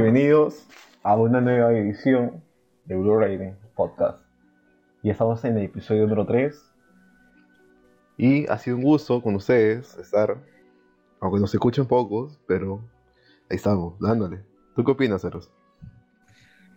[0.00, 0.64] Bienvenidos
[1.02, 2.40] a una nueva edición
[2.84, 4.20] de Blue Rating Podcast.
[5.02, 6.56] Y estamos en el episodio número 3.
[8.16, 10.38] Y ha sido un gusto con ustedes estar,
[11.18, 12.80] aunque nos escuchen pocos, pero
[13.50, 14.38] ahí estamos, dándole.
[14.76, 15.50] ¿Tú qué opinas, Eros?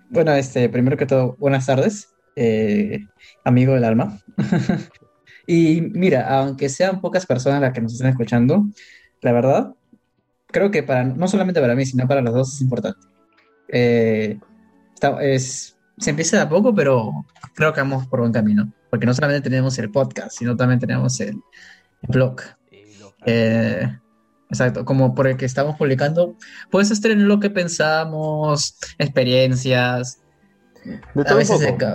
[0.09, 3.01] Bueno, este, primero que todo, buenas tardes, eh,
[3.43, 4.17] amigo del alma.
[5.45, 8.65] y mira, aunque sean pocas personas las que nos están escuchando,
[9.21, 9.75] la verdad,
[10.47, 13.10] creo que para, no solamente para mí, sino para los dos es importante.
[13.71, 14.37] Eh,
[14.93, 17.11] está- es, se empieza de a poco, pero
[17.55, 18.71] creo que vamos por buen camino.
[18.89, 21.37] Porque no solamente tenemos el podcast, sino también tenemos el,
[22.09, 22.41] blog.
[23.25, 23.87] Eh,
[24.49, 26.35] exacto, como por el que estamos publicando,
[26.69, 30.21] pues este en lo que pensamos, experiencias,
[30.83, 31.85] De a todo un veces de, poco.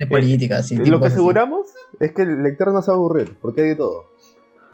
[0.00, 1.14] de política, así, Lo que así.
[1.14, 1.68] aseguramos
[2.00, 4.04] es que el lector no se va a aburrir, porque hay de todo.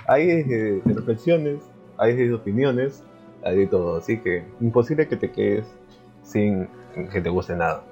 [0.09, 1.63] Hay de, de reflexiones,
[1.99, 3.05] hay de opiniones,
[3.45, 3.99] hay de todo.
[3.99, 5.67] Así que imposible que te quedes
[6.31, 6.69] sin
[7.13, 7.83] que te guste nada.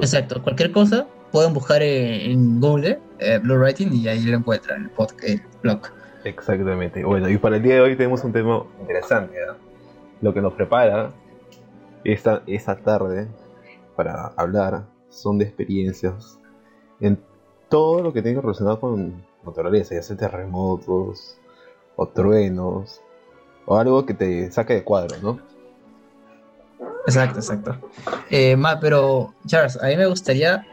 [0.00, 4.94] Exacto, cualquier cosa pueden buscar en, Google, eh, Blue Writing, y ahí lo encuentran, el,
[4.94, 5.80] pod- el blog.
[6.24, 7.04] Exactamente.
[7.04, 9.36] Bueno, y para el día de hoy tenemos un tema interesante.
[9.48, 9.56] ¿ah?
[10.20, 11.12] Lo que nos prepara
[12.04, 13.28] esta, esta tarde
[13.96, 16.38] para hablar son de experiencias
[17.00, 17.18] en
[17.68, 21.38] todo lo que tiene relacionado con naturaleza, ya sea terremotos
[21.96, 23.00] o truenos
[23.66, 25.38] o algo que te saque de cuadro, ¿no?
[27.06, 27.78] Exacto, exacto.
[28.30, 30.66] Eh, ma, pero, Charles, a mí me gustaría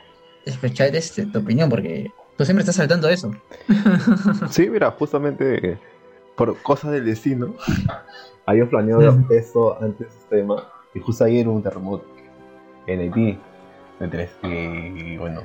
[0.45, 3.31] escuchar este, tu opinión, porque tú siempre estás saltando eso.
[4.49, 5.77] Sí, mira, justamente
[6.35, 7.55] por cosas del destino,
[8.45, 9.33] había planeado Ujú.
[9.33, 12.05] esto antes de este tema, y justo ayer hubo un terremoto
[12.85, 13.39] en Haití.
[13.99, 15.41] Entonces, y bueno,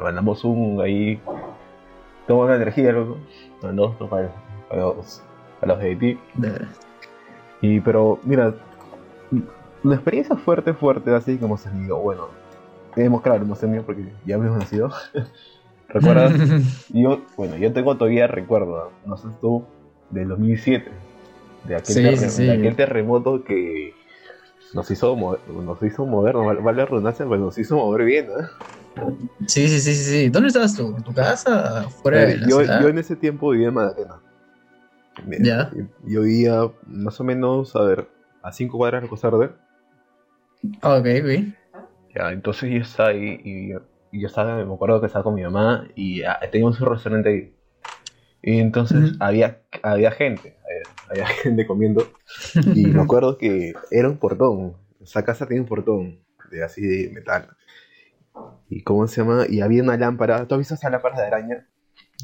[0.00, 1.20] mandamos un ahí,
[2.28, 3.18] toma una energía, loco,
[3.62, 4.30] mandamos para,
[4.68, 5.22] para los,
[5.60, 6.18] para los de Haití.
[6.34, 6.66] De-
[7.62, 8.54] Y pero, mira,
[9.82, 12.28] una experiencia fuerte, fuerte, así que hemos tenido, bueno,
[12.96, 14.90] hemos, claro, hemos tenido porque ya hemos nacido.
[15.88, 16.32] ¿Recuerdas?
[16.92, 19.64] Yo, bueno, yo tengo todavía recuerdo, no sé tú,
[20.10, 20.90] del 2007,
[21.64, 23.92] de aquel, Sí, terre- sí, de aquel terremoto que
[24.74, 28.26] nos hizo, mo- nos hizo mover, no vale, la redundancia, pero nos hizo mover bien,
[28.26, 28.44] ¿eh?
[29.46, 30.28] Sí, sí, sí, sí.
[30.30, 30.94] ¿Dónde estabas tú?
[30.96, 31.88] ¿En tu casa?
[32.02, 32.82] ¿Fuera de la yo, ciudad?
[32.82, 34.16] yo en ese tiempo vivía en Magdalena.
[35.26, 35.70] Bien, Ya.
[36.06, 38.08] Yo, vivía más o menos, a ver,
[38.42, 39.54] a 5 cuadras de Costa Verde.
[39.54, 39.69] Ah,
[40.82, 41.30] Ok, ok.
[42.14, 45.34] Ya, entonces yo estaba ahí y yo, y yo estaba, me acuerdo que estaba con
[45.34, 47.56] mi mamá y ah, teníamos un restaurante ahí.
[48.42, 49.16] Y entonces Ujú.
[49.20, 50.58] había, había gente,
[51.10, 52.14] había, había gente comiendo.
[52.72, 54.76] Y me acuerdo que era un portón.
[55.00, 57.48] Esa casa tenía un portón de así de metal.
[58.68, 60.46] Y cómo se llama, y había una lámpara.
[60.46, 61.68] ¿Tú has visto esas lámparas de araña?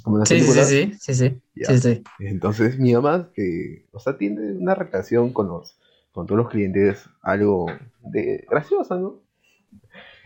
[0.04, 2.04] Como en las Sí, sí, sí, sí, sí, sí, sí.
[2.18, 5.78] Entonces mi mamá, que, o sea, tiene una relación con los,
[6.16, 7.66] con todos los clientes, algo
[8.00, 9.20] de graciosa, ¿no?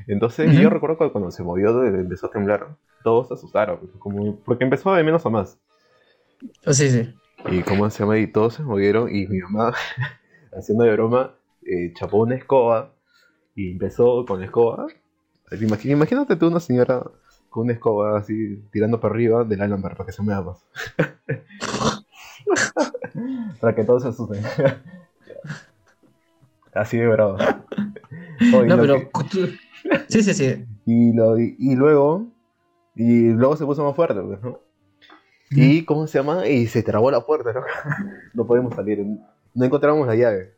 [0.06, 0.62] Entonces Ujú.
[0.62, 4.94] yo recuerdo que cuando se movió, empezó a temblar, todos se asustaron, como, porque empezó
[4.94, 5.58] de menos a más.
[6.64, 7.12] Oh, sí, sí.
[7.50, 9.74] Y cómo se llama, y todos se movieron, y mi mamá,
[10.56, 11.34] haciendo de broma,
[11.66, 12.92] eh, chapó una escoba,
[13.56, 14.86] y empezó con la escoba.
[15.50, 17.02] Imagínate, imagínate tú una señora
[17.48, 20.64] con una escoba así, tirando para arriba del alambre para que se mueva más.
[23.60, 24.44] para que todos se asusten.
[26.74, 27.36] así de bravo.
[28.66, 29.58] No, pero que-
[30.08, 30.64] Sí, sí, sí.
[30.86, 32.26] y, lo, y, y luego,
[32.96, 34.60] y luego se puso más fuerte, pues, ¿no?
[35.50, 36.46] Y, ¿cómo se llama?
[36.48, 37.60] Y se trabó la puerta, ¿no?
[38.34, 39.04] no podemos salir.
[39.54, 40.54] No encontramos la llave.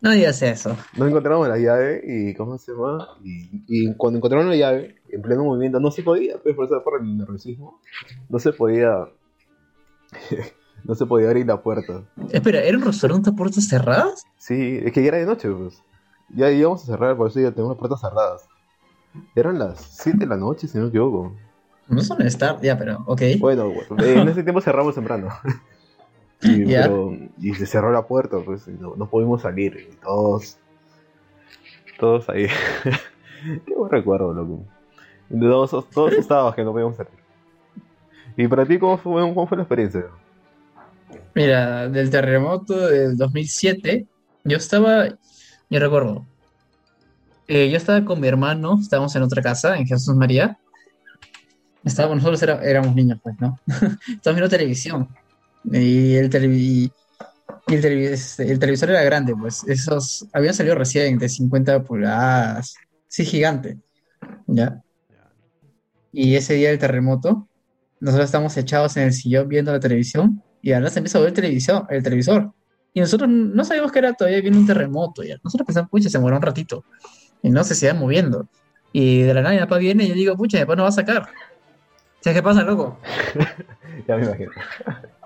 [0.00, 0.76] No digas eso.
[0.96, 3.06] No encontramos la llave y, ¿cómo se llama?
[3.22, 6.82] Y, y cuando encontraron la llave, en pleno movimiento, no se podía, pues, por eso
[6.82, 7.80] por el nerviosismo,
[8.28, 9.06] no se podía,
[10.84, 12.02] no se podía abrir la puerta.
[12.30, 14.24] Espera, ¿era un restaurante a puertas cerradas?
[14.38, 15.82] Sí, es que ya era de noche, pues.
[16.34, 18.48] Ya íbamos a cerrar, por eso ya tenemos las puertas cerradas.
[19.34, 21.34] Eran las 7 de la noche, si no me equivoco.
[21.88, 23.22] No son estar, ya, pero, ok.
[23.38, 25.28] Bueno, en ese tiempo cerramos temprano.
[26.44, 29.76] Y, pero- y se cerró la puerta, pues, y no, no pudimos salir.
[29.92, 30.58] Y todos,
[32.00, 32.48] todos ahí.
[33.64, 34.64] Qué buen recuerdo, loco.
[35.30, 37.12] Todos, todos que no podíamos salir.
[38.36, 40.06] ¿Y para ti cómo fue, cómo fue la experiencia?
[41.34, 44.06] Mira, del terremoto del 2007,
[44.44, 45.08] yo estaba,
[45.70, 46.26] yo recuerdo,
[47.48, 50.58] eh, yo estaba con mi hermano, estábamos en otra casa, en Jesús María.
[51.84, 53.58] Estábamos, nosotros éramos niños, pues, ¿no?
[53.66, 55.08] Estábamos viendo televisión.
[55.64, 56.92] Y el, el,
[57.68, 59.64] este, el televisor era grande, pues.
[59.64, 62.74] Esos habían salido recién de 50 pulgadas.
[63.08, 63.78] Sí, gigante.
[64.46, 64.82] ¿Ya?
[66.12, 67.48] Y ese día del terremoto,
[68.00, 71.30] nosotros estábamos echados en el sillón viendo la televisión y ahora se empieza a ver
[71.30, 72.52] el televisor, el televisor.
[72.94, 75.22] Y nosotros no sabíamos que era todavía viene un terremoto.
[75.22, 75.36] Ya.
[75.42, 76.84] Nosotros pensamos, pucha, se muere un ratito.
[77.42, 78.46] Y no se sigue moviendo.
[78.92, 80.90] Y de la nada mi papá viene y yo digo, pucha, mi papá no va
[80.90, 81.28] a sacar.
[82.20, 82.98] ¿Sabes qué pasa, loco?
[84.06, 84.52] ya me imagino.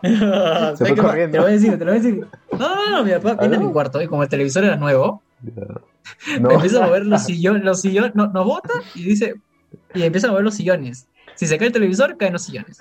[0.77, 1.33] Se fue corriendo.
[1.33, 2.27] Te lo voy a decir, te lo voy a decir.
[2.53, 5.23] No, no, no, mi papá viene a mi cuarto y como el televisor era nuevo,
[6.41, 6.50] no.
[6.50, 9.35] empieza a mover los sillones, los sillones, no, nos bota y dice,
[9.94, 11.09] y empieza a mover los sillones.
[11.35, 12.79] Si se cae el televisor, caen los sillones.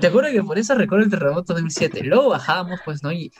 [0.00, 2.02] Te acuerdo que por eso recuerdo el terremoto de 2007.
[2.04, 3.12] Luego bajábamos, pues, ¿no?
[3.12, 3.32] Y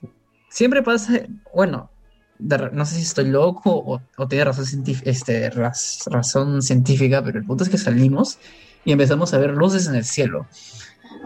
[0.48, 1.22] siempre pasa,
[1.54, 1.90] bueno,
[2.38, 4.64] no sé si estoy loco o, o tiene razón,
[5.04, 8.38] este, razón científica, pero el punto es que salimos
[8.84, 10.46] y empezamos a ver luces en el cielo.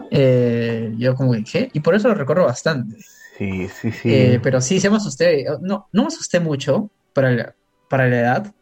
[0.09, 2.97] Eh, yo como que, Y por eso lo recuerdo bastante.
[3.37, 4.13] Sí, sí, sí.
[4.13, 5.45] Eh, pero sí, se me asusté.
[5.61, 7.55] No, no me asusté mucho para la,
[7.89, 8.53] para la edad,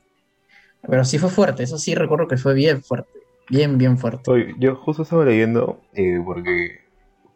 [0.87, 1.63] pero sí fue fuerte.
[1.63, 3.18] Eso sí recuerdo que fue bien fuerte.
[3.49, 4.55] Bien, bien fuerte.
[4.59, 6.81] yo justo estaba leyendo, eh, porque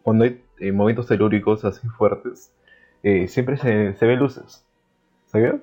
[0.03, 2.51] cuando hay momentos telúricos así fuertes,
[3.27, 4.63] siempre se, se ven luces.
[5.27, 5.55] ¿Sabías?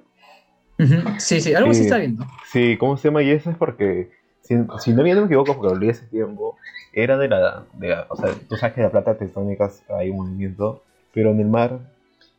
[1.18, 2.24] Sí, sí, algo sí está viendo.
[2.46, 3.22] Sí, ¿cómo se llama?
[3.22, 4.10] Y eso es porque,
[4.42, 6.56] si, si no me equivoco, porque lo leí hace tiempo,
[6.92, 10.82] era de la, de o sea, tú sabes que la placa tectónica hay un movimiento,
[11.12, 11.78] pero en el mar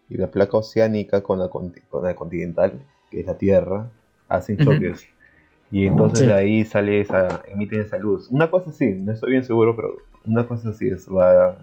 [0.10, 1.72] y la placa oceánica con la, con
[2.04, 2.74] la continental,
[3.10, 3.90] que es la Tierra,
[4.28, 5.08] hacen choques.
[5.72, 8.28] Y entonces de ahí sale esa, emiten esa luz.
[8.30, 9.96] Una cosa así, no estoy bien seguro, pero
[10.26, 11.58] una cosa así es, va...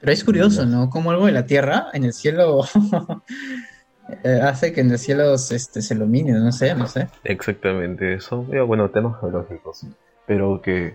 [0.00, 0.90] Pero es curioso, ¿no?
[0.90, 2.64] Como algo de la Tierra en el cielo
[4.24, 7.08] eh, hace que en el cielo este, se ilumine, no sé, no sé.
[7.24, 9.86] Exactamente, son, bueno, temas geológicos,
[10.26, 10.94] pero que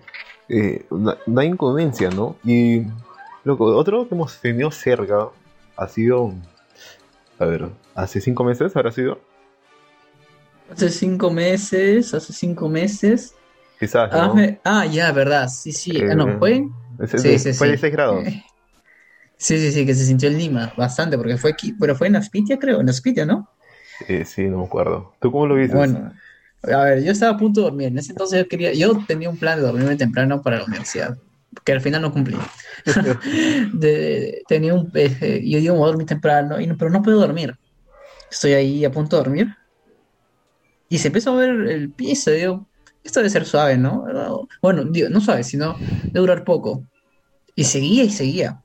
[0.50, 2.38] eh, no, hay inconveniencia, ¿no?
[2.44, 2.84] Y
[3.44, 5.30] lo otro que hemos tenido cerca
[5.76, 6.34] ha sido,
[7.40, 9.20] a ver, hace cinco meses habrá sido.
[10.69, 13.34] Hace cinco meses, hace cinco meses.
[13.80, 14.10] Quizás.
[14.12, 14.34] Ah,
[14.64, 16.02] ah ya, verdad, sí, sí.
[16.10, 16.68] ah, no, fue.
[17.16, 18.24] sí, sí, fue de 6 grados.
[19.40, 22.16] Sí, sí, sí, que se sintió en Lima, bastante, porque fue aquí, pero fue en
[22.16, 23.48] Aspitia, creo, en Aspitia, ¿no?
[24.08, 25.14] Eh, sí, no me acuerdo.
[25.22, 25.75] ¿Tú cómo lo viste?
[25.75, 26.12] Bueno,
[26.64, 27.88] a ver, yo estaba a punto de dormir.
[27.90, 31.16] En ese entonces yo quería, yo tenía un plan de dormirme temprano para la universidad,
[31.64, 32.36] que al final no cumplí.
[34.48, 37.56] tenía un, eh, yo digo, voy a dormir temprano, y pero no puedo dormir.
[38.31, 39.48] Estoy ahí a punto de dormir.
[40.89, 42.68] Y se empezó a ver el piso, digo,
[43.04, 44.06] esto debe ser suave, ¿no?
[44.62, 46.84] Bueno, digo, no suave, sino de durar poco.
[47.56, 48.62] Y seguía y seguía.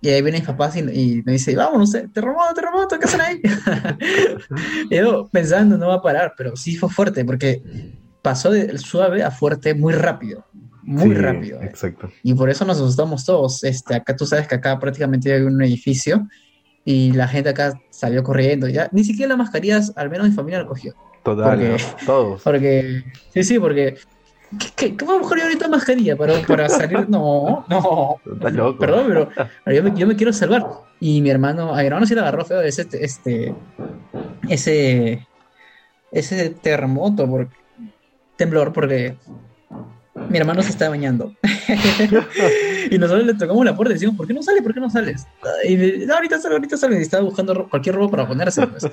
[0.00, 3.40] Y ahí vienen mis papás y, me dice, vamos, terremoto, terremoto, ¿qué hacen ahí?
[4.90, 7.62] y yo pensando, no va a parar, pero sí fue fuerte, porque
[8.20, 10.44] pasó de suave a fuerte muy rápido,
[10.82, 11.62] muy rápido.
[11.62, 12.10] Exacto.
[12.22, 13.64] Y por eso nos asustamos todos.
[13.64, 16.28] Este, acá tú sabes que acá prácticamente hay un edificio
[16.84, 20.60] y la gente acá salió corriendo, ya, ni siquiera las mascarillas, al menos mi familia
[20.60, 20.94] lo cogió.
[21.24, 21.76] Total,
[22.06, 22.42] todos.
[22.44, 23.96] Porque, sí, sí, porque
[24.76, 27.08] ¿Qué, qué, vamos a ahorita mascarilla para, para salir?
[27.08, 28.20] No, no.
[28.24, 28.78] loco.
[28.78, 29.28] Perdón, pero
[29.74, 30.64] yo me, yo me, quiero salvar.
[31.00, 33.54] Y mi hermano, a mi hermano sí le agarró feo ese, este,
[34.48, 35.26] ese,
[36.12, 37.48] ese terremoto, por,
[38.36, 39.16] temblor, porque
[40.14, 41.34] mi hermano se está bañando.
[42.90, 44.62] y nosotros le tocamos la puerta y decimos, ¿por qué no sale?
[44.62, 45.26] ¿Por qué no sales?
[45.68, 45.76] Y
[46.06, 46.98] no, ahorita sale, ahorita sale.
[46.98, 48.66] Y estaba buscando cualquier ropa para ponerse.
[48.66, 48.88] Pues.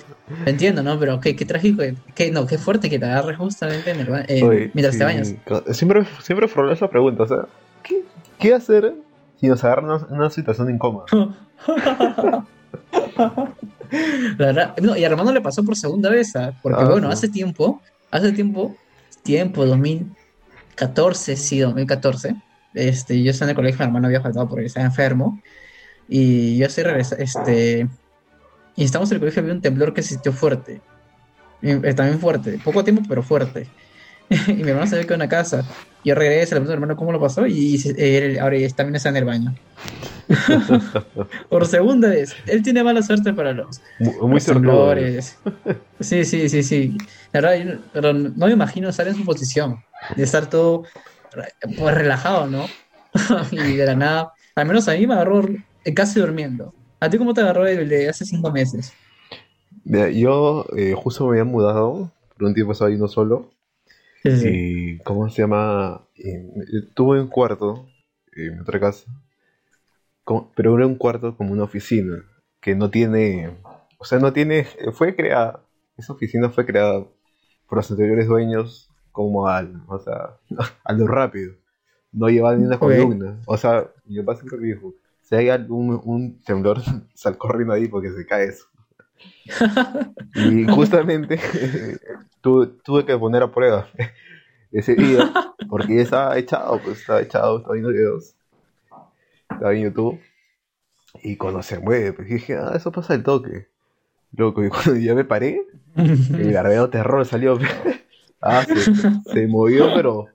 [0.46, 1.00] Entiendo, ¿no?
[1.00, 1.84] Pero qué, qué trágico,
[2.16, 5.36] qué, no, qué fuerte que te agarres justamente en el, eh, mientras te bañas.
[5.72, 7.46] Siempre, siempre esa pregunta, o sea,
[7.84, 8.04] ¿qué,
[8.40, 8.94] qué hacer
[9.40, 11.06] si nos agarran una, una situación incómoda?
[14.38, 16.56] La verdad, no, y a Armando le pasó por segunda vez, ¿sabes?
[16.62, 18.76] porque ah, bueno, hace tiempo, hace tiempo,
[19.24, 20.10] tiempo, 2000,
[20.76, 22.36] 14, sí, 2014.
[22.74, 25.42] Este, yo estaba en el colegio, mi hermano había faltado porque estaba enfermo.
[26.08, 27.88] Y yo estoy regresando, este,
[28.76, 30.82] y estamos en el colegio, había un temblor que se sintió fuerte.
[31.62, 33.68] Eh, también fuerte, poco tiempo, pero fuerte.
[34.48, 35.64] y mi hermano se ve que en una casa.
[36.04, 39.10] Yo regresé, le pregunto a mi hermano cómo lo pasó y él, ahora también está
[39.10, 39.54] en el baño.
[41.50, 42.34] Por segunda vez.
[42.48, 45.38] Él tiene mala suerte para los, Muy temblores.
[46.00, 46.98] Sí, sí, sí, sí.
[47.32, 49.78] La verdad, pero no me imagino estar en su posición
[50.16, 50.84] de estar todo
[51.78, 52.66] pues relajado, ¿no?
[53.52, 55.44] y de la nada, al menos a mí me agarró
[55.96, 56.74] casi durmiendo.
[57.00, 58.92] ¿A ti cómo te agarró el de hace cinco meses?
[59.86, 63.52] yo eh, justo me había mudado, por un tiempo estaba yendo solo.
[64.24, 66.08] Y, ¿cómo se llama?
[66.94, 67.88] tuve un cuarto
[68.34, 69.12] en otra casa,
[70.56, 72.24] pero era un cuarto como una oficina,
[72.60, 73.58] que no tiene,
[73.98, 75.64] o sea, no tiene, fue creada,
[75.98, 77.06] esa oficina fue creada
[77.68, 80.38] por los anteriores dueños como al, o sea,
[80.84, 81.56] a lo rápido.
[82.12, 83.40] No lleva ni una columna.
[83.46, 86.82] O sea, yo pasé por dijo, si hay algún un temblor,
[87.14, 88.66] sal corriendo ahí porque se cae eso.
[90.36, 91.40] y justamente
[92.42, 93.88] tuve, que poner a prueba
[94.72, 95.32] ese día,
[95.70, 98.36] porque ya estaba echado, pues estaba echado, estaba viendo videos,
[99.50, 100.20] estaba en YouTube.
[101.24, 103.68] Y cuando se mueve, pues dije, ah, eso pasa el toque.
[104.32, 105.62] Loco, y cuando ya me paré,
[105.98, 107.60] el verdadero terror salió.
[108.42, 108.94] ah, se,
[109.34, 110.28] se movió, pero.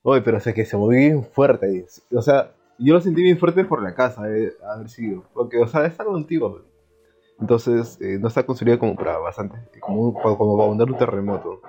[0.00, 1.84] Oye, pero o sea, que se movió bien fuerte.
[2.12, 5.24] O sea, yo lo sentí bien fuerte por la casa, eh, haber sido.
[5.34, 6.62] Porque, o sea, es algo antiguo.
[7.40, 9.56] Entonces, eh, no está construida como para bastante.
[9.80, 11.60] Como, como para abundar un terremoto.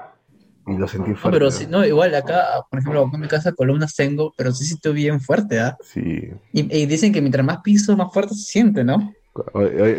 [0.68, 1.38] Y lo sentí No, fuerte.
[1.40, 4.66] pero si, no, igual acá, por ejemplo, acá en mi casa columnas tengo, pero sí
[4.66, 5.78] siento bien fuerte, ¿ah?
[5.82, 6.30] Sí.
[6.54, 9.14] Y, y dicen que mientras más piso, más fuerte se siente, ¿no?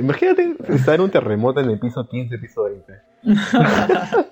[0.00, 2.92] Imagínate estar en un terremoto en el piso 15, piso 20.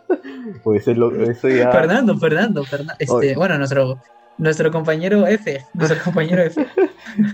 [0.62, 1.70] Pues eso, es lo- eso ya.
[1.72, 2.94] Fernando, Fernando, Fernando.
[2.98, 4.00] Este, bueno, nuestro,
[4.38, 6.66] nuestro compañero F, nuestro compañero F.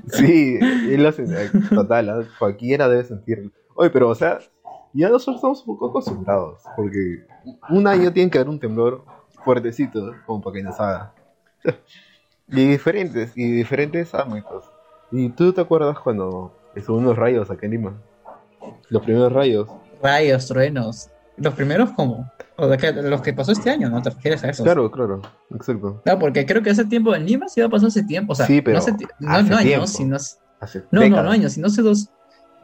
[0.08, 2.23] Sí, él lo hace, eh, total, ¿ah?
[2.38, 3.50] cualquiera debe sentirlo.
[3.75, 4.38] Oye, pero o sea,
[4.93, 7.26] ya nosotros estamos un poco acostumbrados, porque
[7.71, 9.04] un año tiene que haber un temblor
[9.45, 11.12] fuertecito, como para que nos haga.
[12.49, 14.71] Y diferentes, y diferentes ámbitos.
[15.11, 18.02] ¿Y tú te acuerdas cuando estuvo unos rayos acá en Lima?
[18.90, 19.69] Los primeros rayos.
[20.02, 21.11] Rayos, truenos.
[21.37, 22.31] ¿Los primeros cómo?
[22.57, 24.00] O de que, los que pasó este año, ¿no?
[24.02, 24.62] ¿Te refieres a eso?
[24.62, 26.00] Claro, claro, exacto.
[26.04, 28.33] No, porque creo que hace tiempo en Lima sí va a pasar hace tiempo.
[28.33, 30.16] O sea, Sí, pero no, hace no, hace no años, sino.
[30.61, 32.11] Hace No, no, no años, sino hace dos.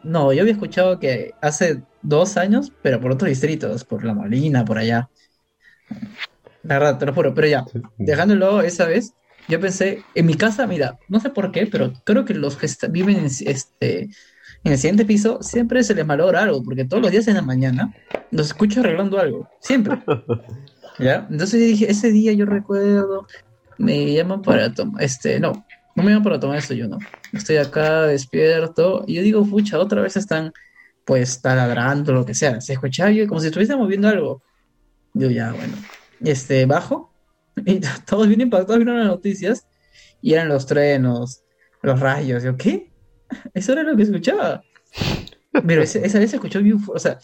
[0.03, 4.65] No, yo había escuchado que hace dos años, pero por otros distritos, por La Molina,
[4.65, 5.09] por allá.
[6.63, 7.65] La verdad, te lo juro, pero ya,
[7.99, 9.15] dejándolo esa vez,
[9.49, 12.69] yo pensé, en mi casa, mira, no sé por qué, pero creo que los que
[12.89, 14.03] viven en, este,
[14.65, 17.43] en el siguiente piso siempre se les malogra algo, porque todos los días en la
[17.43, 17.95] mañana
[18.31, 19.99] los escucho arreglando algo, siempre.
[20.99, 21.27] ¿Ya?
[21.31, 23.27] Entonces yo dije, ese día yo recuerdo,
[23.79, 25.65] me llaman para tomar, este, no,
[25.97, 26.99] no me llaman para tomar esto yo, no.
[27.33, 30.53] Estoy acá despierto y yo digo, pucha, otra vez están,
[31.05, 32.61] pues, taladrando, lo que sea.
[32.61, 34.43] Se escuchaba yo como si estuviesen moviendo algo.
[35.15, 35.77] Yo ya, bueno,
[36.21, 37.15] este, bajo
[37.67, 39.67] y todos bien impactados vieron las noticias
[40.23, 41.43] y eran los trenos,
[41.83, 42.43] los rayos.
[42.43, 42.93] Yo, ¿qué?
[43.55, 44.65] Eso era lo que escuchaba.
[45.67, 47.19] Pero ese- esa vez se escuchó bien, fu- o sea,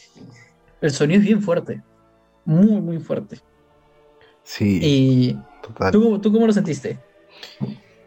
[0.81, 1.83] el sonido es bien fuerte,
[2.45, 3.41] muy, muy fuerte.
[4.45, 5.91] Sí, Y total.
[5.93, 6.99] ¿tú, tú cómo lo sentiste?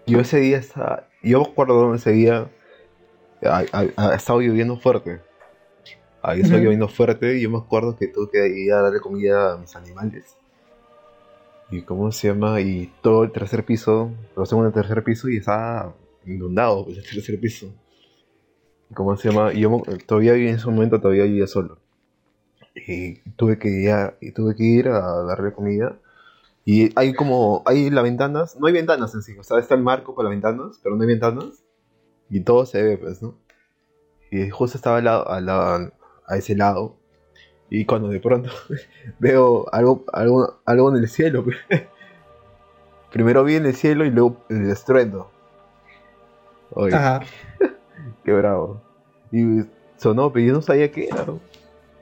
[0.05, 1.08] Yo ese día estaba.
[1.21, 2.49] Yo me acuerdo ese día.
[3.43, 5.21] Ha, ha- ha estado lloviendo fuerte.
[6.21, 6.63] Estado Ujú.
[6.65, 9.75] lloviendo fuerte y yo me acuerdo que tuve que ir a darle comida a mis
[9.75, 10.35] animales.
[11.71, 15.37] Y cómo se llama, y todo el tercer piso, lo segundo el tercer piso y
[15.37, 15.93] estaba
[16.25, 17.67] inundado pues, el tercer piso.
[18.89, 21.77] Y cómo se llama, y yo todavía en ese momento todavía vivía solo.
[22.87, 25.97] Y tuve que ir a, y tuve que ir a darle comida.
[26.71, 29.81] Y hay como, hay las ventanas, no hay ventanas en sí, o sea, está el
[29.81, 31.63] marco para las ventanas, pero no hay ventanas.
[32.29, 33.33] Y todo se ve, pues, ¿no?
[34.29, 35.91] Y justo estaba al lado, al lado-
[36.27, 36.95] a ese lado.
[37.71, 38.51] Y cuando de pronto
[39.19, 41.43] veo algo, algo, algo en el cielo.
[41.43, 41.57] pues.
[43.11, 45.31] Primero vi en el cielo y luego el estruendo.
[46.69, 47.21] Oye, Ajá.
[48.23, 48.79] qué bravo.
[49.31, 49.61] Y
[49.97, 51.25] sonó, pero yo no sabía qué era.
[51.25, 51.39] ¿no?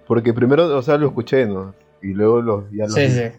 [0.07, 1.73] Porque primero, o sea, lo escuché, ¿no?
[2.01, 3.31] Y luego lo, ya lo Sí, sí.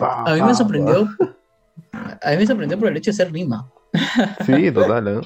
[0.00, 1.08] A mí me sorprendió.
[1.92, 3.70] A mí me sorprendió por el hecho de ser Lima.
[4.46, 5.20] Sí, total, ¿eh?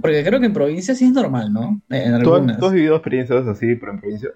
[0.00, 1.80] Porque creo que en provincia sí es normal, ¿no?
[1.90, 2.58] En ¿Tú, has- algunas.
[2.58, 4.30] tú has vivido experiencias así, pero en provincia?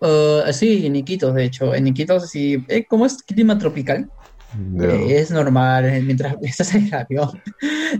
[0.00, 1.74] Uh, sí, en Iquitos, de hecho.
[1.74, 2.64] En Iquitos sí.
[2.68, 4.10] eh, como es clima tropical,
[4.56, 4.84] No.
[4.84, 5.86] eh, es normal.
[5.86, 7.30] eh, Mientras estás en el avión,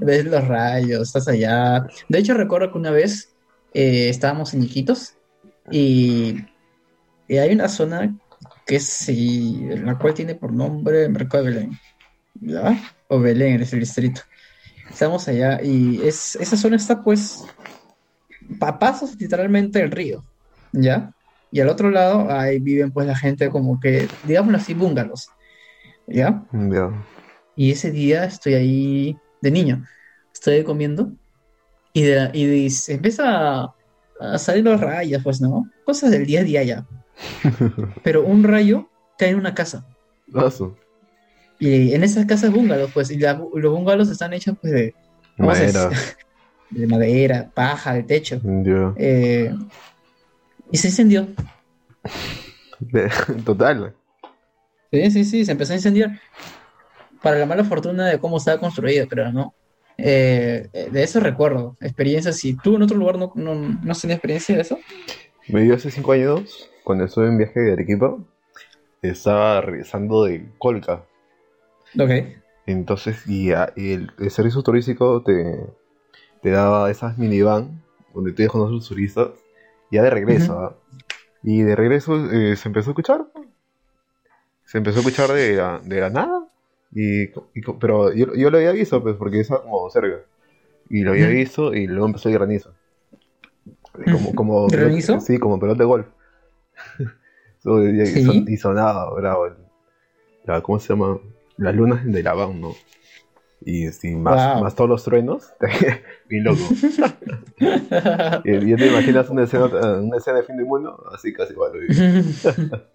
[0.00, 1.86] ves los rayos, estás allá.
[2.08, 3.34] De hecho, recuerdo que una vez
[3.72, 5.14] eh, estábamos en Iquitos
[5.70, 6.36] y,
[7.28, 8.14] y hay una zona
[8.66, 11.78] que es sí, la cual tiene por nombre Mercado de Belén.
[12.34, 12.80] ¿Ya?
[13.08, 14.22] O Belén es el distrito.
[14.90, 17.44] Estamos allá y es, esa zona está pues
[18.60, 20.24] a pasos literalmente del río,
[20.72, 21.10] ¿ya?
[21.50, 25.28] Y al otro lado ahí viven pues la gente como que, digámoslo así, búngalos,
[26.06, 26.44] ¿ya?
[26.52, 26.90] Ya.
[27.56, 29.84] Y ese día estoy ahí de niño,
[30.32, 31.12] estoy comiendo
[31.92, 33.74] y, de, y de- se empieza a,
[34.20, 35.64] a salir los rayos, pues, ¿no?
[35.84, 36.86] Cosas del día a día ya.
[38.02, 39.86] Pero un rayo cae en una casa.
[41.58, 44.94] Y en esas casas búngalos, pues, y la- los búngalos están hechos pues de,
[45.36, 45.90] ¿cómo se Madera.
[46.70, 48.40] de madera, paja, de techo.
[48.96, 49.54] Eh,
[50.70, 51.28] y se incendió.
[53.44, 53.94] Total.
[54.92, 56.20] Sí, sí, sí, se empezó a incendiar.
[57.22, 59.54] Para la mala fortuna de cómo estaba construido, creo, ¿no?
[59.96, 62.36] Eh, de eso recuerdo, experiencias.
[62.36, 64.78] Si tú en otro lugar no, no, no has tenido experiencia de eso,
[65.48, 68.16] Me dio hace 5 años, cuando estuve en viaje de Arequipa,
[69.02, 71.04] estaba regresando de Colca.
[71.98, 72.10] ok.
[72.66, 75.66] Entonces, y, a- y el, el servicio turístico te,
[76.42, 77.82] te daba esas minivan
[78.14, 79.28] donde te dejan los turistas,
[79.90, 80.58] ya de regreso.
[80.58, 80.76] ¿ah?
[81.42, 83.26] Y de regreso eh, se empezó a escuchar.
[84.64, 86.48] Se empezó a escuchar de, la- de la nada.
[86.92, 87.26] Y,
[87.80, 90.20] pero yo, yo lo había visto, pues, porque estaba como cerca.
[90.90, 92.74] Y lo había visto y luego empezó el granizo.
[94.10, 95.20] Como, como, ¿Granizo?
[95.20, 96.06] Sí, como pelota de golf.
[97.64, 99.48] Y, y son- y sonaba, bravo.
[100.44, 101.18] la- ¿Cómo se llama?
[101.56, 102.72] Las lunas de la van, ¿no?
[103.66, 104.64] Y sí, más, Wow.
[104.64, 105.52] más todos los truenos.
[106.28, 106.60] Bien loco.
[108.44, 111.72] Y ya te imaginas una escena, una escena de fin del mundo, así casi igual.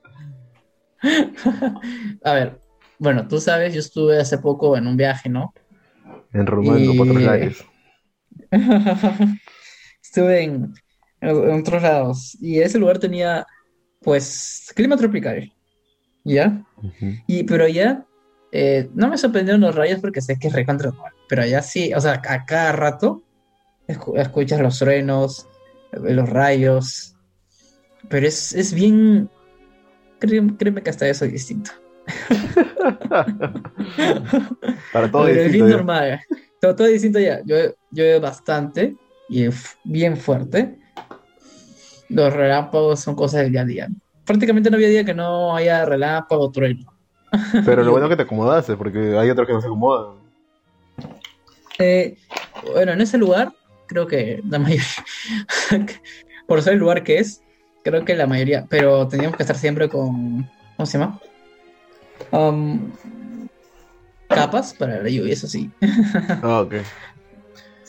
[2.23, 2.59] A ver,
[2.99, 5.53] bueno, tú sabes, yo estuve hace poco en un viaje, ¿no?
[6.33, 7.65] Enrumando por otros Y- lares.
[10.03, 10.73] Estuve en,
[11.21, 13.45] en otros lados y ese lugar tenía,
[14.01, 15.51] pues, clima tropical,
[16.23, 16.63] ¿ya?
[16.77, 17.11] Ujú.
[17.27, 18.05] Y, pero allá
[18.51, 21.93] eh, no me sorprendieron los rayos porque sé que es recontra normal, pero allá sí,
[21.93, 23.23] o sea, a cada rato
[23.87, 25.47] escu- escuchas los truenos,
[25.93, 27.15] eh, los rayos,
[28.09, 29.29] pero es, es bien,
[30.19, 31.71] créeme, créeme que hasta eso es distinto.
[34.91, 35.71] Para todo Pero es distinto, bien ¿eh?
[35.71, 36.19] normal,
[36.59, 40.79] todo, todo distinto allá, llueve, llueve bastante y f- bien fuerte,
[42.09, 43.87] los relámpagos son cosas del día a día.
[44.25, 46.93] Prácticamente no había día que no haya relámpago o trueno.
[47.65, 50.15] Pero lo bueno es que te acomodaste, porque hay otros que no se acomodan.
[51.81, 52.17] Eh,
[52.73, 53.53] bueno, en ese lugar,
[53.87, 54.83] creo que la mayoría,
[56.47, 57.41] por ser el lugar que es,
[57.85, 61.21] creo que la mayoría, pero teníamos que estar siempre con, ¿cómo se llama?
[62.31, 62.91] Um,
[64.27, 65.71] capas para la lluvia, eso sí.
[66.43, 66.75] Ah, ok.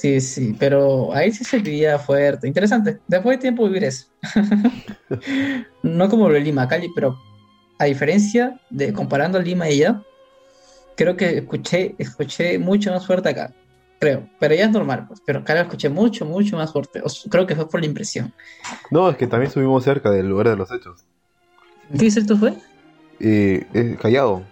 [0.00, 3.00] Sí, sí, pero ahí sí se vivía fuerte, interesante.
[3.07, 4.07] Después de tiempo vivir eso.
[5.83, 7.19] No como lo de Lima, Cali, pero
[7.78, 10.02] a diferencia de comparando Lima y allá,
[10.97, 13.52] creo que escuché, escuché mucho más fuerte acá,
[13.99, 14.26] creo.
[14.38, 15.21] Pero ya es normal, pues.
[15.26, 17.02] Pero acá lo escuché mucho, mucho más fuerte.
[17.04, 18.33] O creo que fue por la impresión.
[18.90, 21.04] No, es que también estuvimos cerca del lugar de los hechos.
[21.99, 22.54] ¿Qué cierto fue?
[23.19, 24.45] Eh, es Callao.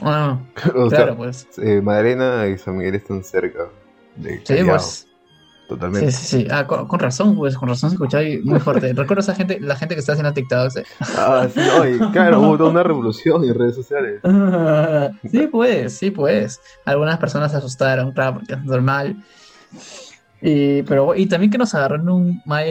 [0.00, 0.38] Ah,
[0.76, 1.48] o sea, claro, pues.
[1.60, 3.68] eh, Madalena y San Miguel están cerca
[4.18, 5.04] de Sí, pues.
[5.68, 6.10] Totalmente.
[6.12, 6.48] Sí, sí, sí.
[6.50, 8.90] Ah, con, con razón, pues, con razón se escuchaba ahí muy fuerte.
[8.94, 10.76] Recuerdo esa gente, la gente que está haciendo TikToks.
[10.76, 10.84] eh.
[11.16, 11.60] Ah, sí,
[12.12, 14.20] claro, hubo toda una revolución en redes sociales.
[15.30, 16.58] Sí, pues, sí, pues.
[16.86, 19.22] Algunas personas se asustaron, claro, porque es normal.
[20.40, 22.64] Y, pero, y también que nos agarró en un mal,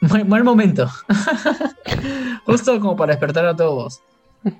[0.00, 0.90] mal, mal momento.
[2.46, 4.00] Justo como para despertar a todos.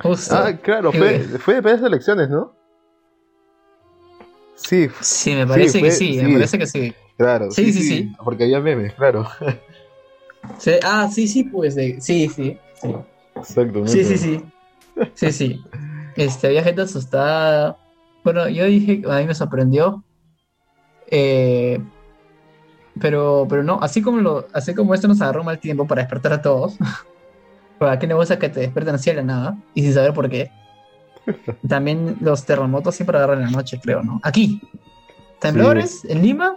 [0.00, 0.36] Justo.
[0.36, 2.52] Ah, claro, fue, fue después de las elecciones, ¿no?
[4.56, 6.22] Sí, sí, me parece que fue- sí, sí.
[6.22, 6.94] me parece que sí.
[7.16, 7.50] claro.
[7.50, 8.12] Sí, sí, sí.
[8.24, 9.26] Porque había memes, claro.
[10.82, 12.28] Ah, sí, sí, pues, sí, sí.
[12.28, 12.58] sí.
[13.36, 13.86] Exacto.
[13.86, 14.44] Sí, sí, sí.
[15.14, 15.64] Sí, sí.
[16.16, 17.76] Este, había gente asustada.
[18.24, 20.02] Bueno, yo dije, a mí me sorprendió.
[21.10, 21.78] Eh,
[23.00, 26.32] pero, pero no, así como lo, así como esto nos agarró mal tiempo para despertar
[26.32, 26.76] a todos.
[27.78, 29.58] ¿Para qué negocio que te despierten así de la nada?
[29.74, 30.50] Y sin saber por qué.
[31.68, 34.20] También los terremotos siempre agarran en la noche, creo, ¿no?
[34.22, 34.60] Aquí.
[35.40, 36.56] Temblores en Lima,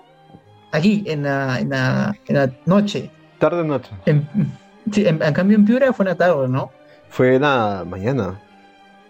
[0.72, 3.12] aquí, en la, en la, en la noche.
[3.38, 3.92] Tarde noche.
[4.06, 4.28] En,
[4.92, 6.72] sí, en, en cambio en Piura fue en la tarde, ¿no?
[7.10, 8.40] Fue la mañana.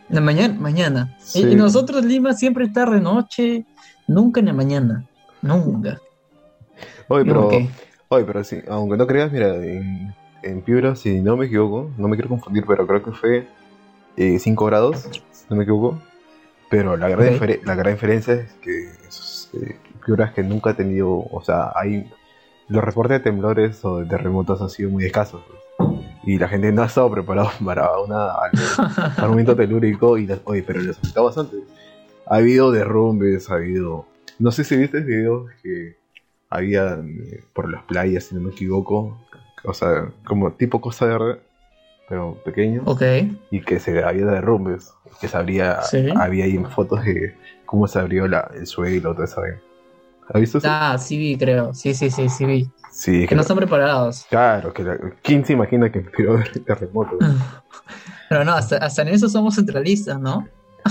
[0.09, 1.15] En la mañana, mañana.
[1.19, 1.47] Y- Sí.
[1.51, 3.65] Y, nosotros Lima siempre tarde, noche,
[4.07, 5.05] nunca en la mañana.
[5.41, 5.99] Nunca.
[7.07, 7.49] Oye, pero,
[8.09, 12.07] oye, pero sí, aunque no creas, mira, en, en Piura, si no me equivoco, no
[12.07, 13.47] me quiero confundir, pero creo que fue
[14.17, 15.99] 5 grados, si no me equivoco.
[16.69, 17.33] Pero la gran,
[17.65, 21.71] la gran diferencia es que esos, eh, Piura es que nunca ha tenido, o sea,
[21.75, 22.11] hay
[22.67, 25.41] los reportes de temblores o de terremotos han sido muy escasos.
[25.47, 25.99] pues.
[26.23, 28.27] Y la gente no ha estado preparada para, una,
[29.15, 30.17] para un momento telúrico.
[30.17, 31.57] Y las- oye, pero les ha afectado bastante.
[32.27, 34.05] Ha habido derrumbes, ha habido.
[34.37, 35.95] No sé si viste videos que
[36.51, 39.17] había eh, por las playas, si no me equivoco.
[39.63, 41.39] O sea, como tipo Costa Verde,
[42.09, 42.81] pero pequeño.
[42.85, 43.03] Ok.
[43.51, 44.91] Y que se había derrumbes.
[45.21, 46.09] Que se abría, Sí.
[46.17, 49.41] había ahí fotos de cómo se abrió la, el suelo, todo eso.
[50.33, 50.67] ¿Has visto eso?
[50.69, 51.73] Ah, sí vi, creo.
[51.73, 52.69] Sí, sí, sí, sí vi.
[52.91, 54.25] sí, Que no están preparados.
[54.29, 57.17] Claro, que la- ¿quién se imagina que a haber terremoto?
[58.29, 60.47] Pero no, hasta, hasta en eso somos centralistas, ¿no?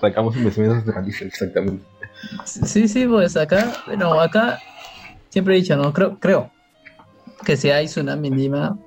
[0.00, 1.84] Sacamos investigaciones Galicia, exactamente.
[2.44, 4.58] Sí, sí, pues acá, bueno, acá
[5.28, 5.92] siempre he dicho, ¿no?
[5.92, 6.50] Creo, creo
[7.44, 8.78] que si hay tsunami en Lima,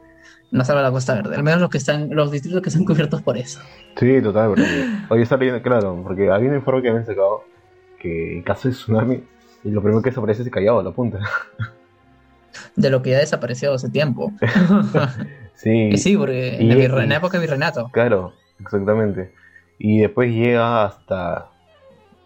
[0.52, 1.36] no salva la Costa Verde.
[1.36, 3.60] Al menos los que están, los distritos que están cubiertos por eso.
[3.98, 7.44] Sí, total, porque hoy está leyendo, claro, porque había un informe que habían sacado
[8.00, 9.24] que en caso de tsunami,
[9.64, 11.20] y lo primero que desaparece es Callao, la punta.
[12.76, 14.32] De lo que ya desapareció hace tiempo.
[15.54, 17.90] Sí, Y sí, porque en, Y- en la época de virreinato.
[17.94, 19.32] claro, exactamente.
[19.78, 21.50] Y después llega hasta.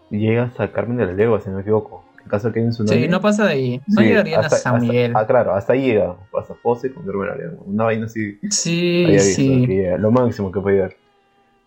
[0.08, 2.02] Llega hasta Carmen de la Legua, si no me equivoco.
[2.26, 3.02] En caso de que un tsunami.
[3.02, 3.80] Sí, no pasa de ahí.
[3.86, 5.12] No sí, llegarían hasta- a San hasta- Miguel.
[5.14, 6.16] ah, claro, hasta ahí llega.
[6.36, 7.56] Hasta Fose con Carmen.
[7.64, 8.38] Una vaina así.
[8.50, 9.66] Sí, visto, sí.
[9.98, 10.96] lo máximo que puede llegar.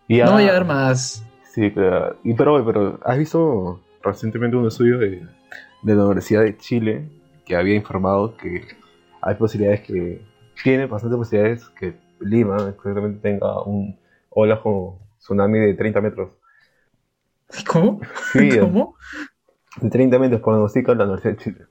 [0.06, 1.24] Y No va a llegar más.
[1.44, 2.16] Sí, claro.
[2.24, 5.26] Y pero, pero ¿has visto recientemente un estudio de,
[5.82, 7.08] de la Universidad de Chile
[7.46, 8.68] que había informado que
[9.22, 10.22] hay posibilidades que,
[10.62, 16.32] tiene bastantes posibilidades que Lima exactamente tenga un ola con tsunami de 30 metros.
[17.66, 18.00] ¿Cómo?
[18.32, 18.94] Sí, ¿Cómo?
[19.80, 21.66] De 30 metros por pronostica la Universidad de Chile.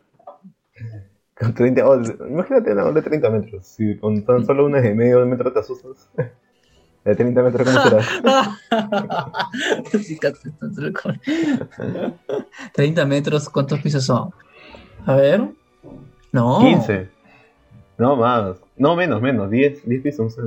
[1.40, 3.66] Con 30, oh, imagínate una de 30 metros.
[3.66, 6.10] Si con tan solo unas de medio metro te asustas.
[7.06, 8.58] De 30 metros, ¿cómo será?
[10.04, 11.20] Sí, casi, entonces, con-
[12.74, 14.32] 30 metros, ¿cuántos pisos son?
[15.06, 15.48] A ver.
[16.34, 16.60] No.
[16.60, 17.10] 15.
[17.98, 18.58] No más.
[18.76, 19.50] No, menos, menos.
[19.50, 20.42] 10, 10 pisos, sé.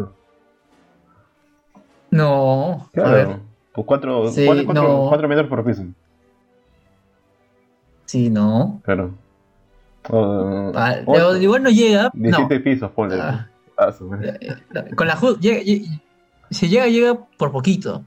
[2.10, 2.72] No.
[2.96, 3.26] A ver.
[3.26, 3.40] Claro.
[3.72, 5.10] Pues 4 Sí, no.
[5.28, 5.84] metros por piso.
[8.12, 8.82] Sí, no.
[8.84, 9.14] Claro.
[10.74, 12.10] Ah, ocho, igual no llega.
[12.12, 12.36] No.
[12.48, 13.18] 17 pisos, ponle.
[13.18, 13.48] Ah.
[13.78, 14.38] Ah, su madre.
[14.94, 15.86] Con la llega- llega-
[16.50, 18.04] si llega, llega por poquito.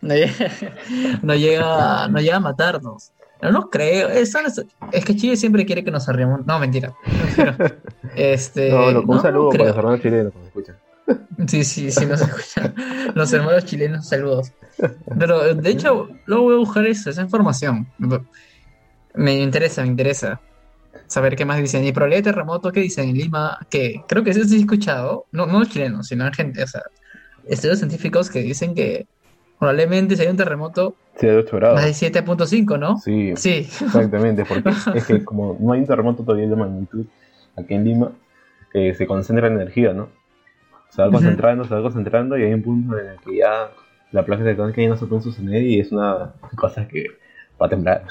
[0.00, 0.32] No llega,
[1.22, 3.12] no llega, no llega a matarnos.
[3.38, 4.08] Pero no creo.
[4.08, 4.34] Es,
[4.92, 6.46] es que Chile siempre quiere que nos arriemos.
[6.46, 6.94] No, mentira.
[7.36, 7.54] Pero,
[8.16, 10.76] este, No, no, un no, saludo para los hermanos chilenos que me escuchan.
[11.46, 12.74] Sí, sí, sí, nos escuchan.
[13.14, 14.50] Los hermanos chilenos, saludos.
[15.18, 17.86] Pero de hecho, luego voy a buscar eso, esa información.
[19.14, 20.40] Me interesa, me interesa
[21.06, 21.84] saber qué más dicen.
[21.84, 23.58] Y probabilidad de terremoto, ¿qué dicen en Lima?
[23.68, 26.66] Que creo que eso sí he escuchado, no, no los chilenos, sino en gente, o
[26.66, 26.82] sea,
[27.46, 29.06] estudios científicos que dicen que
[29.58, 31.74] probablemente si hay un terremoto, Sí, de 8 grados.
[31.76, 32.96] más de 7.5, ¿no?
[32.98, 34.44] Sí, Sí, exactamente.
[34.44, 37.04] Porque es que como no hay un terremoto todavía de magnitud
[37.56, 38.12] aquí en Lima,
[38.72, 40.08] eh, se concentra la energía, ¿no?
[40.88, 43.70] Se va concentrando, se va concentrando y hay un punto en el que ya
[44.12, 47.06] la placa tectónica ya no se puede sostener y es una cosa que
[47.60, 48.04] va a temblar.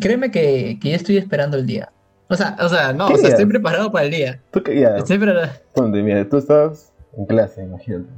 [0.00, 1.90] Créeme que, que yo estoy esperando el día.
[2.28, 4.40] O sea, o sea, no, ¿Qué o sea, estoy preparado para el día.
[4.50, 5.52] Tú que ya, Estoy preparado.
[5.74, 8.08] ponte, mira, tú estás en clase, imagínate,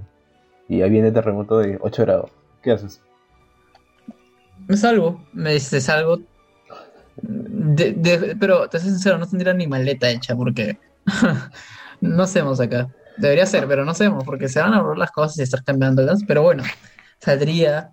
[0.68, 2.30] y ahí viene terremoto de 8 grados.
[2.62, 3.02] ¿Qué haces?
[4.68, 6.20] Me salgo, me dice, salgo.
[7.22, 10.78] De- de- pero te soy sincero, no tendría ni maleta hecha porque
[12.00, 12.88] no hacemos acá.
[13.16, 16.22] Debería ser, pero no hacemos porque se van a borrar las cosas y estar cambiándolas.
[16.26, 16.62] Pero bueno,
[17.18, 17.92] saldría.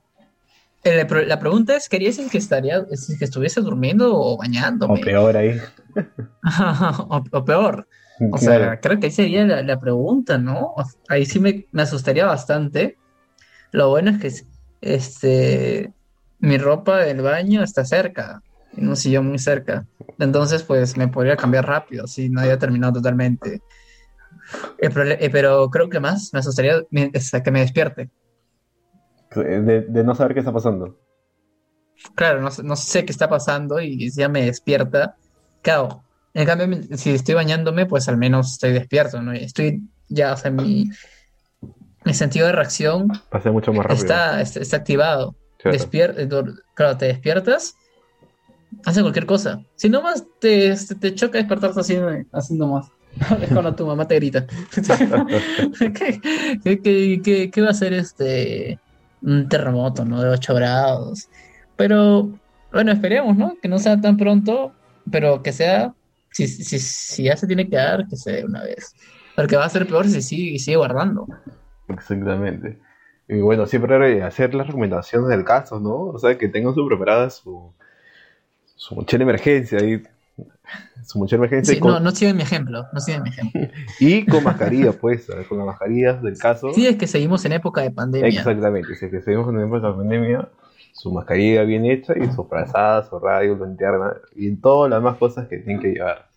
[0.83, 2.85] Eh, pero La pregunta es: ¿querías que estaría,
[3.17, 4.99] que estuviese durmiendo o bañándome?
[4.99, 5.57] O peor ahí.
[7.09, 7.87] o, o peor.
[8.31, 8.63] O Claro.
[8.65, 10.73] sea, creo que ahí sería la, la pregunta, ¿no?
[11.09, 12.97] Ahí sí me, me asustaría bastante.
[13.71, 14.31] Lo bueno es que
[14.81, 15.91] este,
[16.39, 18.41] mi ropa del baño está cerca,
[18.77, 19.85] en un sillón muy cerca.
[20.19, 23.61] Entonces, pues me podría cambiar rápido si no había terminado totalmente.
[24.79, 28.09] Eh, pero creo que más me asustaría es que me despierte.
[29.41, 30.97] De, de no saber qué está pasando.
[32.15, 35.15] Claro, no, sé- no sé qué está pasando y ya me despierta,
[35.61, 36.03] ¿qué hago?
[36.33, 39.31] En cambio, si estoy bañándome, pues al menos estoy despierto, ¿no?
[39.33, 40.89] Estoy ya, o sea, mi,
[42.03, 44.01] mi sentido de reacción Pasa mucho más rápido.
[44.03, 45.35] está, está, está activado.
[45.59, 45.77] Claro.
[45.77, 46.27] Despier- eh,
[46.73, 47.75] claro, te despiertas,
[48.85, 49.61] hace cualquier cosa.
[49.75, 52.87] Si no más te, te, te choca despertarte así, eh, haciendo más.
[53.41, 54.45] Es cuando tu mamá te grita.
[54.47, 55.91] ¿Qué,
[56.63, 58.79] qué, qué- qué- qué va a hacer este
[59.23, 60.21] un terremoto, ¿no?
[60.21, 61.29] De 8 grados.
[61.75, 62.29] Pero
[62.71, 63.57] bueno, esperemos, ¿no?
[63.61, 64.73] Que no sea tan pronto,
[65.09, 65.93] pero que sea,
[66.31, 68.95] si, si, si ya se tiene que dar, que se dé una vez.
[69.35, 71.27] Porque va a ser peor si sigue, sigue guardando.
[71.87, 72.79] Exactamente.
[73.27, 75.95] Y bueno, siempre hacer las recomendaciones del caso, ¿no?
[76.07, 77.73] O sea, que tengan su preparada su,
[78.75, 80.03] su de emergencia y
[81.05, 83.61] su emergencia Sí, y, con, no, no sigan mi ejemplo, no mi ejemplo.
[83.99, 86.73] y con mascarilla, pues, con las mascarillas del caso.
[86.73, 88.27] Sí, es que seguimos en época de pandemia.
[88.27, 90.49] Exactamente, si es que seguimos en época de pandemia,
[90.93, 95.17] su mascarilla bien hecha y su frazada, su radio, su linterna y todas las demás
[95.17, 96.29] cosas que tienen que llevar.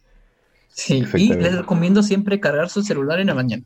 [0.69, 3.63] Sí, y les recomiendo siempre cargar su celular en la mañana.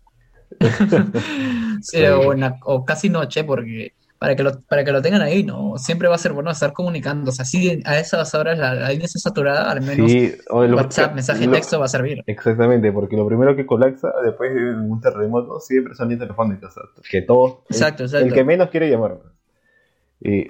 [1.82, 2.04] Sí.
[2.04, 5.42] o, en la- o casi noche, porque para que, lo, para que lo tengan ahí,
[5.44, 5.78] ¿no?
[5.78, 7.40] Siempre va a ser bueno estar comunicándose.
[7.40, 11.46] Así a esas horas la, la línea está saturada, al menos Sí, lo- WhatsApp, mensaje
[11.46, 12.22] lo- texto va a servir.
[12.26, 16.70] Exactamente, porque lo primero que colapsa después de un terremoto siempre son líneas telefónicas.
[16.76, 18.34] o sea, Que todos, Exacto, el exacto.
[18.34, 19.16] que menos quiere llamar.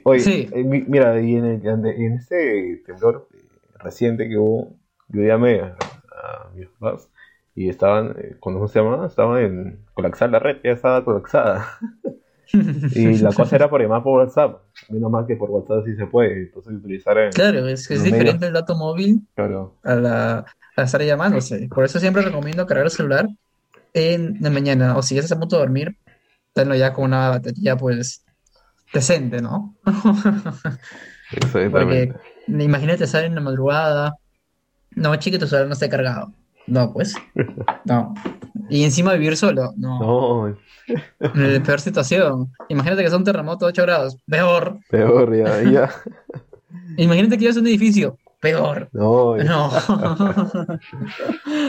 [0.03, 0.49] Oye, Sí.
[0.53, 3.39] eh, mi- mira, y en, el- en este temblor eh,
[3.79, 4.75] reciente que hubo,
[5.11, 5.77] yo llamé a,
[6.11, 7.09] a mis papás
[7.55, 9.07] y estaban, eh, ¿cómo se llama?
[9.07, 11.67] Estaban en colapsar la red, ya estaba colapsada.
[12.53, 14.63] Y la cosa era por llamar por WhatsApp.
[14.89, 16.43] Menos mal que por WhatsApp sí se puede.
[16.43, 18.49] Entonces utilizar Claro, es que es diferente medios.
[18.49, 20.45] el dato móvil claro, a, la,
[20.77, 21.69] a estar llamándose.
[21.69, 23.29] Por eso siempre recomiendo cargar el celular
[23.95, 24.97] en la mañana.
[24.97, 25.97] O si ya estás a punto de dormir,
[26.53, 28.25] tenlo ya con una batería, pues,
[28.93, 29.77] decente, ¿no?
[31.33, 32.15] exactamente.
[32.49, 34.15] Imagínate estar en la madrugada.
[34.93, 36.33] No, chique, tu celular no esté cargado.
[36.71, 37.15] No, pues.
[37.85, 38.15] No.
[38.69, 39.73] Y encima vivir solo.
[39.77, 39.99] No.
[40.01, 40.57] No,
[40.89, 42.53] Eh, Peor situación.
[42.69, 44.17] Imagínate que es un terremoto de 8 grados.
[44.29, 44.79] Peor.
[44.89, 45.91] peor, ya, ya.
[46.97, 48.17] Imagínate que es un edificio.
[48.41, 48.89] peor.
[48.93, 49.71] No, No.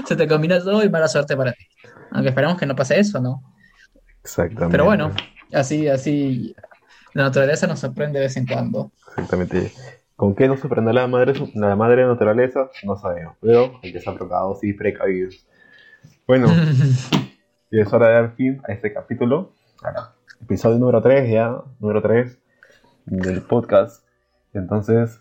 [0.06, 1.66] Se te combina todo y mala suerte para ti.
[2.12, 3.44] Aunque esperamos que no pase eso, ¿no?
[4.24, 4.72] exactamente.
[4.72, 5.12] Pero bueno,
[5.54, 6.56] así, así,
[7.14, 8.92] la naturaleza nos sorprende de vez en cuando.
[9.10, 9.72] Exactamente.
[10.22, 12.70] ¿Con qué nos sorprende la madre, la madre naturaleza?
[12.84, 15.48] No sabemos, pero hay que estar preocupados y precavidos.
[16.28, 16.46] Bueno,
[17.72, 19.52] y es hora de dar fin a este capítulo.
[19.82, 22.38] Ahora, episodio número 3 ya, número 3
[23.08, 24.06] del podcast.
[24.54, 25.20] Entonces,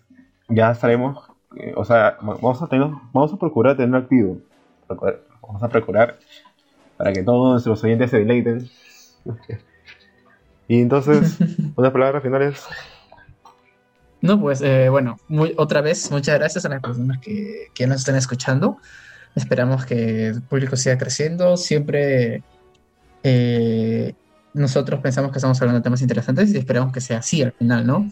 [0.49, 4.37] ya estaremos, eh, o sea, vamos a, tener, vamos a procurar tenerlo activo.
[4.87, 6.19] Procurar- Vamos a procurar
[6.97, 8.69] para que todos nuestros oyentes se deleiten.
[10.67, 11.39] y entonces,
[11.75, 12.63] unas palabras finales.
[14.21, 15.17] No, pues eh, bueno,
[15.57, 18.77] otra vez, muchas gracias a las personas que, que nos estén escuchando.
[19.35, 21.57] Esperamos que el público siga creciendo.
[21.57, 22.43] Siempre
[23.23, 24.13] eh,
[24.53, 27.85] nosotros pensamos que estamos hablando de temas interesantes y esperamos que sea así al final,
[27.85, 28.11] ¿no?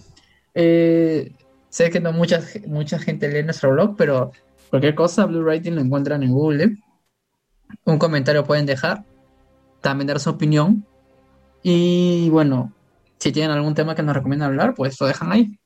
[0.53, 1.33] Eh,
[1.69, 4.31] sé que no mucha, mucha gente lee nuestro blog, pero
[4.69, 6.77] cualquier cosa, Blue Writing lo encuentran en Google.
[7.85, 9.03] Un comentario pueden dejar,
[9.81, 10.85] también dar su opinión.
[11.61, 12.73] Y bueno,
[13.19, 15.59] si tienen algún tema que nos recomiendan hablar, pues lo dejan ahí.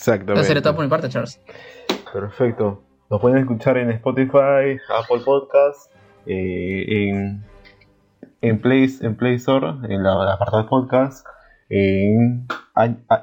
[0.00, 0.46] Eso Exactamente.
[0.46, 1.38] sería todo por mi parte, Charles.
[2.10, 2.82] Perfecto.
[3.10, 5.90] Nos pueden escuchar en Spotify, Apple Podcasts,
[6.24, 7.44] eh, en,
[8.40, 11.26] en, Play, en Play Store, en la, la apartado de podcast,
[11.68, 12.46] en,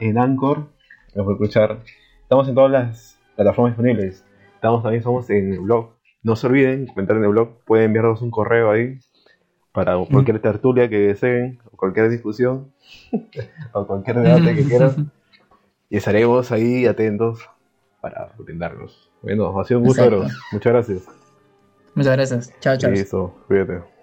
[0.01, 0.67] en Anchor.
[1.15, 1.79] Nos pueden escuchar.
[2.21, 4.23] Estamos en todas las plataformas disponibles.
[4.53, 5.95] Estamos también somos en el blog.
[6.21, 7.63] No se olviden comentar en el blog.
[7.65, 8.99] Pueden enviarnos un correo ahí
[9.71, 12.71] para cualquier tertulia que deseen, o cualquier discusión,
[13.73, 15.11] o cualquier debate que quieran.
[15.89, 17.49] Y estaremos ahí atentos
[18.01, 19.09] para brindarlos.
[19.21, 20.03] Bueno, ha sido un gusto.
[20.51, 21.07] Muchas gracias.
[21.95, 22.59] Muchas gracias.
[22.59, 22.91] Chao, chao.
[22.91, 23.96] Listo, cuídate.